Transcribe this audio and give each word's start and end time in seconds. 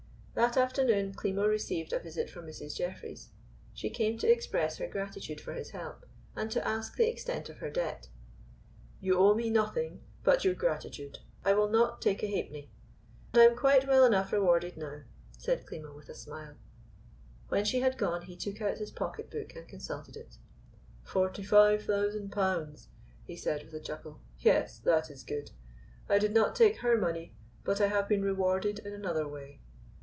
That 0.33 0.55
afternoon 0.55 1.13
Klimo 1.13 1.45
received 1.47 1.91
a 1.91 1.99
visit 1.99 2.29
from 2.29 2.47
Mrs. 2.47 2.75
Jeffreys. 2.75 3.29
She 3.73 3.89
came 3.89 4.17
to 4.19 4.31
express 4.31 4.77
her 4.77 4.87
gratitude 4.87 5.41
for 5.41 5.53
his 5.53 5.71
help, 5.71 6.05
and 6.37 6.49
to 6.51 6.65
ask 6.65 6.95
the 6.95 7.07
extent 7.07 7.49
of 7.49 7.57
her 7.57 7.69
debt. 7.69 8.07
"You 9.01 9.19
owe 9.19 9.35
me 9.35 9.49
nothing 9.49 10.01
but 10.23 10.43
your 10.45 10.55
gratitude. 10.55 11.19
I 11.43 11.53
will 11.53 11.67
not 11.67 12.01
take 12.01 12.23
a 12.23 12.27
half 12.33 12.45
penny. 12.47 12.71
I 13.33 13.41
am 13.41 13.57
quite 13.57 13.85
well 13.87 14.05
enough 14.05 14.31
rewarded 14.31 14.77
now," 14.77 15.01
said 15.37 15.65
Klimo 15.67 15.93
with 15.93 16.07
a 16.09 16.15
smile. 16.15 16.55
When 17.49 17.65
she 17.65 17.81
had 17.81 17.97
gone 17.97 18.23
he 18.23 18.37
took 18.37 18.61
out 18.61 18.77
his 18.77 18.89
pocket 18.89 19.29
book 19.29 19.53
and 19.55 19.67
consulted 19.67 20.15
it. 20.15 20.37
"Forty 21.03 21.43
five 21.43 21.83
thousand 21.83 22.31
pounds," 22.31 22.87
he 23.25 23.35
said 23.35 23.63
with 23.65 23.75
a 23.75 23.81
chuckle. 23.81 24.21
"Yes, 24.39 24.79
that 24.79 25.11
is 25.11 25.23
good. 25.23 25.51
I 26.09 26.17
did 26.17 26.33
not 26.33 26.55
take 26.55 26.77
her 26.77 26.97
money, 26.97 27.35
but 27.65 27.81
I 27.81 27.87
have 27.87 28.07
been 28.07 28.23
rewarded 28.23 28.79
in 28.79 28.93
another 28.93 29.27
way." 29.27 29.59